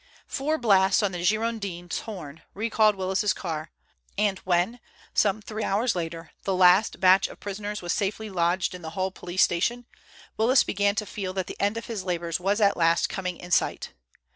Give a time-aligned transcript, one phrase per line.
[0.25, 3.69] Four blasts on the Girondin's horn recalled Willis's car,
[4.17, 4.79] and when,
[5.13, 9.11] some three hours later, the last batch of prisoners was safely lodged in the Hull
[9.11, 9.85] police station,
[10.37, 13.51] Willis began to feel that the end of his labors was at last coming in
[13.51, 13.93] sight.